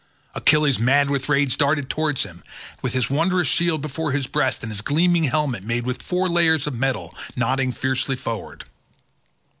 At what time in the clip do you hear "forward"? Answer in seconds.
8.15-8.65